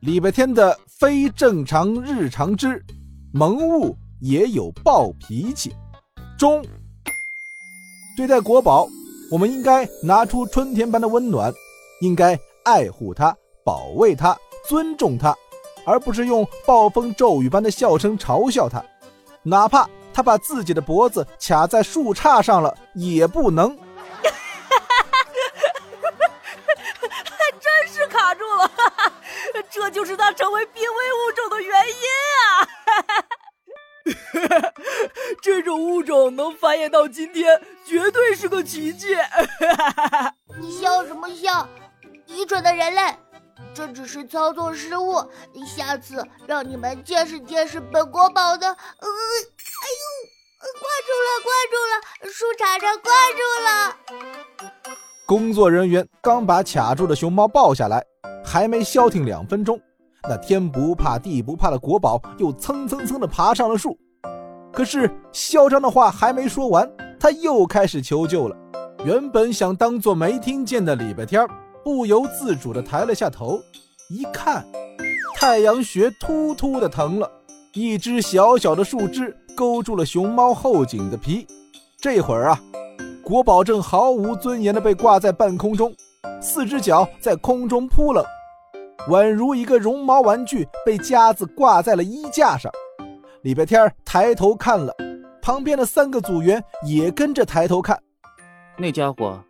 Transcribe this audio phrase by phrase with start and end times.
[0.00, 2.82] 礼拜天的非正常日常之
[3.34, 5.76] 萌物也有暴脾气。
[6.38, 6.64] 中，
[8.16, 8.88] 对待国宝，
[9.30, 11.52] 我们应该拿出春天般的温暖，
[12.00, 14.34] 应该爱护它、保卫它、
[14.66, 15.36] 尊重它，
[15.84, 18.82] 而不是用暴风骤雨般的笑声嘲笑它。
[19.42, 23.68] 哪怕它把自己的脖子卡在树杈上了，也不能。
[26.96, 28.70] 还真是卡住了，
[29.70, 31.94] 这就是它成为濒危物种的原因
[32.40, 32.68] 啊！
[35.40, 39.16] 这种物种能繁衍到今天，绝对是个奇迹。
[40.58, 41.68] 你笑什么笑？
[42.26, 43.14] 愚蠢的人类，
[43.74, 45.14] 这只是操作失误。
[45.66, 48.66] 下次让你们见识见识本国宝的……
[48.66, 48.76] 呃，哎
[49.06, 53.96] 呦，挂住了，挂住了，树杈上挂住了。
[55.26, 58.04] 工作人员刚把卡住的熊猫抱下来，
[58.52, 59.78] 还没消停两分钟，
[60.28, 63.96] 那天不怕地不怕的国宝又蹭蹭蹭的爬上了树。
[64.72, 68.56] 可是嚣张的话还没说完，他又开始求救了。
[69.04, 71.46] 原本想当做没听见的礼拜天，
[71.84, 73.56] 不由自主地抬了下头，
[74.08, 74.66] 一看，
[75.36, 77.30] 太阳穴突突的疼了，
[77.72, 81.46] 一只小小的树枝勾住了熊猫后颈的皮。
[82.00, 82.60] 这会儿啊，
[83.22, 85.94] 国宝正毫无尊严地被挂在半空中，
[86.42, 88.24] 四只脚在空中扑棱，
[89.08, 92.70] 宛如一个绒毛玩具被夹子挂在了衣架上。
[93.42, 94.94] 礼拜天抬头看了，
[95.40, 97.98] 旁边的三个组员也跟着抬头看。
[98.76, 99.42] 那家伙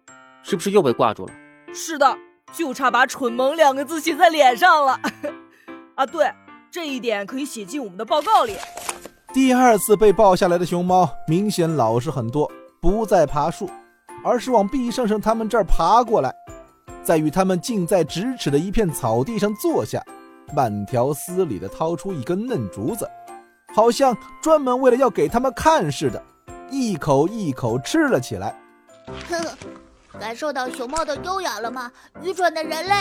[0.42, 1.32] 是不是又被挂住了？
[1.74, 2.16] 是的，
[2.52, 5.00] 就差把“蠢萌”两个字写在脸上了。
[5.96, 6.32] 啊，对，
[6.70, 8.54] 这一点可以写进我们的报告里。
[9.32, 13.68] 第二次被抱下来的熊猫明显老实很多，不再爬树，
[14.24, 16.34] 而是往毕胜胜他们这儿爬过来，
[17.02, 20.04] 在与他们近在咫尺的一片草地上坐下，
[20.54, 23.08] 慢条斯理地掏出一根嫩竹子。
[23.74, 26.22] 好像专门为了要给他们看似的，
[26.70, 28.54] 一口一口吃了起来。
[29.28, 29.56] 呵呵，
[30.18, 31.90] 感受到熊猫的优雅了吗？
[32.20, 32.94] 愚蠢的人类！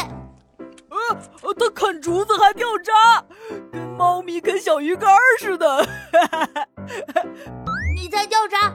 [0.90, 3.24] 呃，它啃竹子还掉渣，
[3.72, 5.10] 跟猫咪啃小鱼干
[5.40, 5.88] 似的。
[7.96, 8.74] 你才掉渣，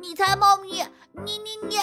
[0.00, 0.82] 你才猫咪，
[1.24, 1.76] 你你你！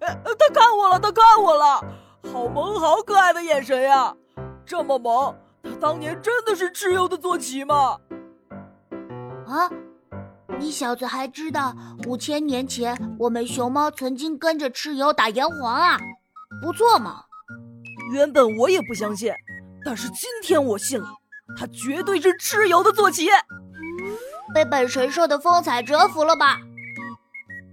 [0.00, 1.84] 呃，他看我了，他看我了，
[2.32, 4.14] 好萌好可爱的眼神呀！
[4.66, 7.98] 这么萌，他当年真的是蚩尤的坐骑吗？
[9.46, 9.70] 啊！
[10.58, 11.74] 你小子还知道
[12.06, 15.98] 五千年前我们熊猫曾经跟着蚩尤打炎黄啊？
[16.62, 17.24] 不错嘛！
[18.12, 19.32] 原本我也不相信，
[19.84, 21.08] 但是今天我信了，
[21.56, 23.28] 他绝对是蚩尤的坐骑。
[24.54, 26.60] 被本神兽的风采折服了吧？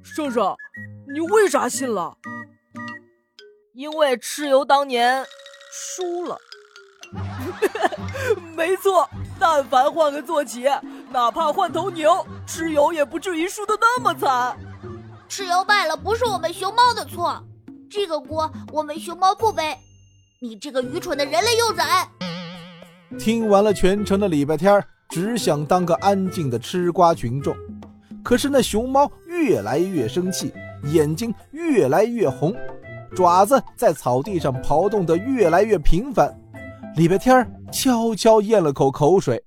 [0.04, 0.56] 圣圣，
[1.14, 2.16] 你为啥信了？
[3.74, 5.26] 因为蚩尤当年
[5.72, 6.38] 输了。
[8.56, 10.66] 没错，但凡换个坐骑。
[11.12, 14.58] 哪怕换头牛，蚩尤也不至于输得那么惨。
[15.30, 17.44] 蚩尤败了，不是我们熊猫的错，
[17.90, 19.78] 这个锅我们熊猫不背。
[20.42, 22.08] 你这个愚蠢的人类幼崽！
[23.20, 27.54] 听完了全程的礼拜天，只想当个安静的吃瓜群众。
[28.24, 32.56] 可是那熊猫越来越生气，眼睛越来越红，
[33.16, 36.34] 爪子在草地上刨动得越来越频繁。
[36.96, 39.44] 礼拜天悄悄咽了口口水，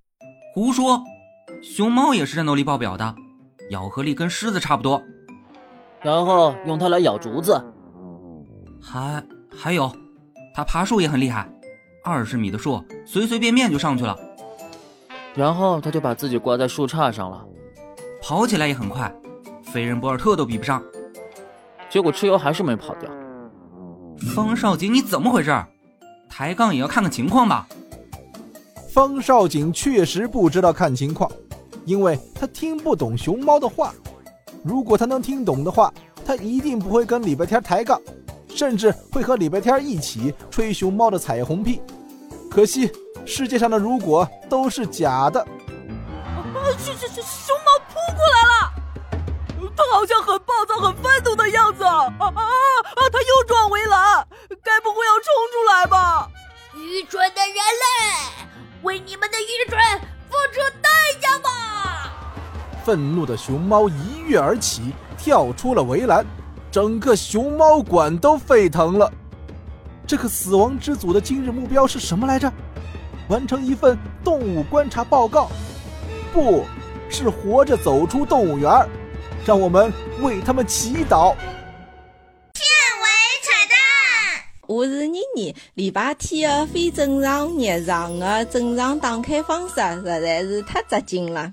[0.55, 1.03] 胡说。
[1.63, 3.15] 熊猫也是战斗力爆表的，
[3.71, 5.03] 咬合力跟狮子差不多。
[6.03, 7.59] 然后用它来咬竹子，
[8.81, 9.25] 还
[9.57, 9.91] 还有，
[10.55, 11.51] 它爬树也很厉害，
[12.05, 14.15] 二十米的树随随便便就上去了。
[15.35, 17.43] 然后它就把自己挂在树杈上了，
[18.23, 19.11] 跑起来也很快，
[19.63, 20.83] 飞人博尔特都比不上。
[21.95, 23.09] 结果蚩尤还是没跑掉。
[24.35, 25.57] 方少景，你怎么回事？
[26.29, 27.69] 抬杠也要看看情况吧。
[28.93, 31.31] 方少景确实不知道看情况。
[31.85, 33.95] 因为他听不懂熊猫的话，
[34.65, 35.95] 如果他能听懂的话，
[36.27, 38.03] 他一定不会跟礼拜天抬杠，
[38.49, 41.81] 甚至会和礼拜天一起吹熊猫的彩虹屁。
[42.51, 42.91] 可惜
[43.25, 45.47] 世界上的如果都是假的。
[46.77, 48.25] 熊熊熊熊猫扑过
[49.75, 51.85] 来了，它好像很暴躁、很愤怒的样子。
[51.85, 52.43] 啊啊啊！
[53.13, 54.27] 他又撞围栏，
[54.63, 56.29] 该不会要冲出来吧？
[56.75, 58.49] 愚蠢的人类，
[58.83, 59.79] 为你们的愚蠢
[60.29, 60.91] 付出代
[61.21, 62.13] 价吧！
[62.85, 66.25] 愤怒的熊猫一跃而起，跳出了围栏，
[66.71, 69.11] 整个熊猫馆都沸腾了。
[70.07, 72.53] 这个死亡之组的今日目标是什么来着？
[73.29, 75.51] 完成一份动物观察报告，
[76.33, 76.67] 不
[77.09, 78.71] 是活着走出动物园
[79.47, 79.93] 让我们
[80.23, 81.35] 为他们祈祷。
[82.55, 82.65] 片
[83.03, 83.07] 尾
[83.43, 83.77] 彩蛋：
[84.67, 91.53] 我是妮妮，礼拜天的非正常日常的正常打开方式实在是太扎劲了。